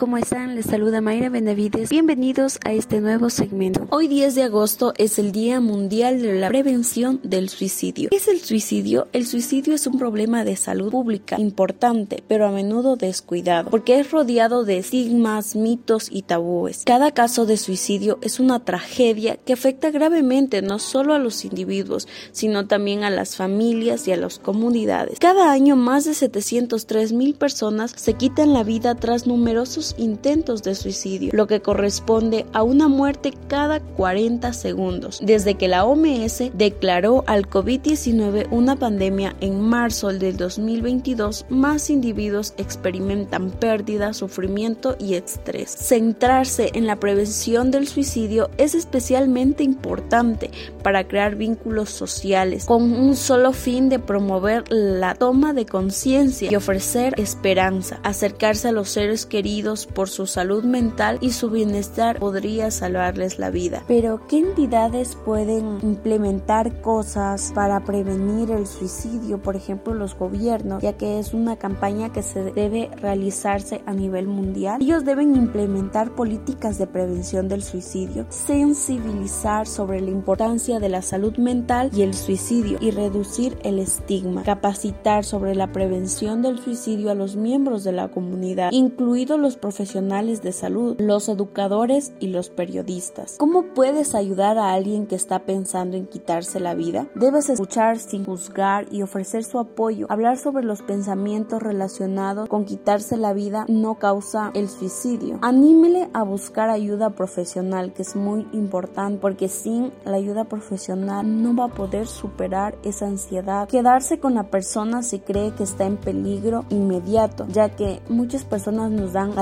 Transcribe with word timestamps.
¿cómo 0.00 0.16
están? 0.16 0.54
Les 0.54 0.64
saluda 0.64 1.02
Mayra 1.02 1.28
Benavides. 1.28 1.90
Bienvenidos 1.90 2.58
a 2.64 2.72
este 2.72 3.02
nuevo 3.02 3.28
segmento. 3.28 3.86
Hoy 3.90 4.08
10 4.08 4.34
de 4.34 4.44
agosto 4.44 4.94
es 4.96 5.18
el 5.18 5.30
Día 5.30 5.60
Mundial 5.60 6.22
de 6.22 6.40
la 6.40 6.48
Prevención 6.48 7.20
del 7.22 7.50
Suicidio. 7.50 8.08
¿Qué 8.08 8.16
es 8.16 8.26
el 8.26 8.40
suicidio? 8.40 9.08
El 9.12 9.26
suicidio 9.26 9.74
es 9.74 9.86
un 9.86 9.98
problema 9.98 10.42
de 10.42 10.56
salud 10.56 10.90
pública 10.90 11.38
importante, 11.38 12.24
pero 12.26 12.46
a 12.46 12.50
menudo 12.50 12.96
descuidado, 12.96 13.68
porque 13.68 14.00
es 14.00 14.10
rodeado 14.10 14.64
de 14.64 14.78
estigmas, 14.78 15.54
mitos 15.54 16.08
y 16.10 16.22
tabúes. 16.22 16.84
Cada 16.86 17.10
caso 17.10 17.44
de 17.44 17.58
suicidio 17.58 18.18
es 18.22 18.40
una 18.40 18.64
tragedia 18.64 19.36
que 19.36 19.52
afecta 19.52 19.90
gravemente 19.90 20.62
no 20.62 20.78
solo 20.78 21.12
a 21.12 21.18
los 21.18 21.44
individuos, 21.44 22.08
sino 22.32 22.66
también 22.66 23.04
a 23.04 23.10
las 23.10 23.36
familias 23.36 24.08
y 24.08 24.12
a 24.12 24.16
las 24.16 24.38
comunidades. 24.38 25.18
Cada 25.18 25.52
año 25.52 25.76
más 25.76 26.06
de 26.06 26.14
703 26.14 27.12
mil 27.12 27.34
personas 27.34 27.92
se 27.94 28.14
quitan 28.14 28.54
la 28.54 28.62
vida 28.62 28.94
tras 28.94 29.26
numerosos 29.26 29.89
intentos 29.98 30.62
de 30.62 30.74
suicidio, 30.74 31.30
lo 31.32 31.46
que 31.46 31.60
corresponde 31.60 32.46
a 32.52 32.62
una 32.62 32.88
muerte 32.88 33.32
cada 33.48 33.80
40 33.80 34.52
segundos. 34.52 35.20
Desde 35.22 35.54
que 35.54 35.68
la 35.68 35.84
OMS 35.84 36.50
declaró 36.54 37.24
al 37.26 37.48
COVID-19 37.48 38.48
una 38.50 38.76
pandemia 38.76 39.36
en 39.40 39.60
marzo 39.60 40.08
del 40.08 40.36
2022, 40.36 41.46
más 41.48 41.90
individuos 41.90 42.54
experimentan 42.56 43.50
pérdida, 43.50 44.12
sufrimiento 44.12 44.96
y 44.98 45.14
estrés. 45.14 45.70
Centrarse 45.70 46.70
en 46.74 46.86
la 46.86 46.96
prevención 46.96 47.70
del 47.70 47.88
suicidio 47.88 48.50
es 48.58 48.74
especialmente 48.74 49.62
importante 49.62 50.50
para 50.82 51.06
crear 51.06 51.36
vínculos 51.36 51.90
sociales 51.90 52.64
con 52.66 52.92
un 52.92 53.16
solo 53.16 53.52
fin 53.52 53.88
de 53.88 53.98
promover 53.98 54.64
la 54.70 55.14
toma 55.14 55.52
de 55.52 55.66
conciencia 55.66 56.50
y 56.50 56.56
ofrecer 56.56 57.14
esperanza, 57.18 58.00
acercarse 58.02 58.68
a 58.68 58.72
los 58.72 58.90
seres 58.90 59.26
queridos 59.26 59.79
por 59.86 60.08
su 60.08 60.26
salud 60.26 60.64
mental 60.64 61.18
y 61.20 61.30
su 61.30 61.50
bienestar 61.50 62.18
podría 62.18 62.70
salvarles 62.70 63.38
la 63.38 63.50
vida. 63.50 63.82
Pero 63.86 64.20
¿qué 64.28 64.38
entidades 64.38 65.16
pueden 65.24 65.78
implementar 65.82 66.80
cosas 66.80 67.52
para 67.54 67.80
prevenir 67.84 68.50
el 68.50 68.66
suicidio? 68.66 69.38
Por 69.42 69.56
ejemplo, 69.56 69.94
los 69.94 70.16
gobiernos, 70.16 70.82
ya 70.82 70.94
que 70.94 71.18
es 71.18 71.34
una 71.34 71.56
campaña 71.56 72.12
que 72.12 72.22
se 72.22 72.52
debe 72.52 72.90
realizarse 72.96 73.82
a 73.86 73.92
nivel 73.92 74.26
mundial. 74.26 74.82
Ellos 74.82 75.04
deben 75.04 75.36
implementar 75.36 76.14
políticas 76.14 76.78
de 76.78 76.86
prevención 76.86 77.48
del 77.48 77.62
suicidio, 77.62 78.26
sensibilizar 78.28 79.66
sobre 79.66 80.00
la 80.00 80.10
importancia 80.10 80.78
de 80.78 80.88
la 80.88 81.02
salud 81.02 81.36
mental 81.36 81.90
y 81.94 82.02
el 82.02 82.14
suicidio 82.14 82.78
y 82.80 82.90
reducir 82.90 83.58
el 83.62 83.78
estigma, 83.78 84.42
capacitar 84.42 85.24
sobre 85.24 85.54
la 85.54 85.72
prevención 85.72 86.42
del 86.42 86.58
suicidio 86.58 87.10
a 87.10 87.14
los 87.14 87.36
miembros 87.36 87.84
de 87.84 87.92
la 87.92 88.08
comunidad, 88.08 88.70
incluidos 88.72 89.38
los 89.38 89.56
profesionales 89.56 89.69
de 89.70 90.52
salud, 90.52 90.96
los 90.98 91.28
educadores 91.28 92.12
y 92.20 92.28
los 92.28 92.50
periodistas. 92.50 93.36
¿Cómo 93.38 93.64
puedes 93.74 94.14
ayudar 94.14 94.58
a 94.58 94.72
alguien 94.72 95.06
que 95.06 95.14
está 95.14 95.40
pensando 95.40 95.96
en 95.96 96.06
quitarse 96.06 96.60
la 96.60 96.74
vida? 96.74 97.06
Debes 97.14 97.48
escuchar 97.48 97.98
sin 97.98 98.24
juzgar 98.24 98.86
y 98.90 99.02
ofrecer 99.02 99.44
su 99.44 99.58
apoyo. 99.58 100.06
Hablar 100.08 100.38
sobre 100.38 100.64
los 100.64 100.82
pensamientos 100.82 101.62
relacionados 101.62 102.48
con 102.48 102.64
quitarse 102.64 103.16
la 103.16 103.32
vida 103.32 103.64
no 103.68 103.98
causa 103.98 104.50
el 104.54 104.68
suicidio. 104.68 105.38
Anímele 105.42 106.10
a 106.12 106.22
buscar 106.22 106.70
ayuda 106.70 107.10
profesional, 107.10 107.92
que 107.92 108.02
es 108.02 108.16
muy 108.16 108.46
importante, 108.52 109.18
porque 109.20 109.48
sin 109.48 109.92
la 110.04 110.16
ayuda 110.16 110.44
profesional 110.44 111.42
no 111.42 111.54
va 111.54 111.66
a 111.66 111.74
poder 111.74 112.06
superar 112.06 112.76
esa 112.82 113.06
ansiedad. 113.06 113.68
Quedarse 113.68 114.18
con 114.18 114.34
la 114.34 114.50
persona 114.50 115.02
si 115.02 115.20
cree 115.20 115.54
que 115.54 115.62
está 115.62 115.86
en 115.86 115.96
peligro 115.96 116.64
inmediato, 116.70 117.46
ya 117.48 117.70
que 117.70 118.00
muchas 118.08 118.44
personas 118.44 118.90
nos 118.90 119.12
dan 119.12 119.38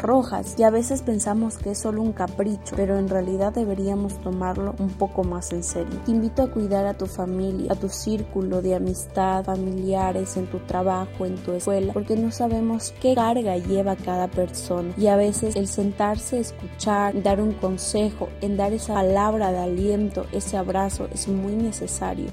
rojas 0.00 0.54
y 0.58 0.62
a 0.64 0.70
veces 0.70 1.02
pensamos 1.02 1.58
que 1.58 1.70
es 1.70 1.78
solo 1.78 2.02
un 2.02 2.12
capricho, 2.12 2.74
pero 2.76 2.98
en 2.98 3.08
realidad 3.08 3.52
deberíamos 3.52 4.20
tomarlo 4.20 4.74
un 4.78 4.88
poco 4.88 5.24
más 5.24 5.52
en 5.52 5.62
serio. 5.62 6.00
Te 6.04 6.10
invito 6.10 6.42
a 6.42 6.50
cuidar 6.50 6.86
a 6.86 6.94
tu 6.94 7.06
familia, 7.06 7.72
a 7.72 7.76
tu 7.76 7.88
círculo 7.88 8.62
de 8.62 8.74
amistad, 8.74 9.44
familiares, 9.44 10.36
en 10.36 10.46
tu 10.46 10.58
trabajo, 10.60 11.26
en 11.26 11.36
tu 11.36 11.52
escuela, 11.52 11.92
porque 11.92 12.16
no 12.16 12.30
sabemos 12.30 12.92
qué 13.00 13.14
carga 13.14 13.56
lleva 13.56 13.96
cada 13.96 14.28
persona 14.28 14.92
y 14.96 15.06
a 15.06 15.16
veces 15.16 15.56
el 15.56 15.68
sentarse, 15.68 16.40
escuchar, 16.40 17.22
dar 17.22 17.40
un 17.40 17.52
consejo, 17.52 18.28
en 18.40 18.56
dar 18.56 18.72
esa 18.72 18.94
palabra 18.94 19.52
de 19.52 19.58
aliento, 19.58 20.26
ese 20.32 20.56
abrazo 20.56 21.08
es 21.12 21.28
muy 21.28 21.54
necesario. 21.54 22.30